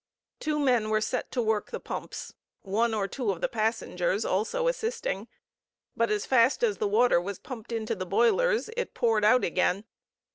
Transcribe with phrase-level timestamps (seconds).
[0.39, 4.67] Two men were set to work the pumps, one or two of the passengers also
[4.67, 5.27] assisting,
[5.95, 9.85] but as fast as the water was pumped into the boilers it poured out again.